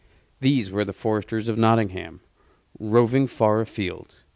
[0.39, 2.21] These were the foresters of Nottingham,
[2.79, 4.15] roving far afield.